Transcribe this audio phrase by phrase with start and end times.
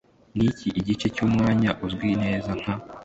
[0.37, 2.73] Niki Igice Cyumwanya Uzwi neza Nka